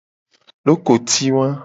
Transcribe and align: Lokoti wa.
Lokoti 0.65 1.25
wa. 1.35 1.47